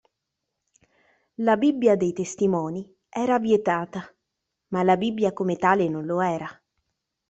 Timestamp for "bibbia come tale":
4.97-5.89